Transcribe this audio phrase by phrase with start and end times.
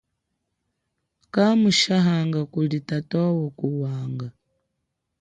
[1.33, 4.27] Kamushahanga kuli tatowo ku wanga.